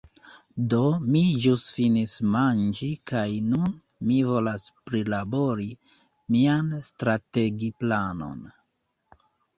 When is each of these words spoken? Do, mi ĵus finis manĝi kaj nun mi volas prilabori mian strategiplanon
Do, 0.73 0.77
mi 1.15 1.19
ĵus 1.43 1.65
finis 1.73 2.15
manĝi 2.35 2.89
kaj 3.11 3.25
nun 3.49 3.75
mi 4.11 4.17
volas 4.31 4.65
prilabori 4.89 5.69
mian 6.37 6.73
strategiplanon 6.91 8.41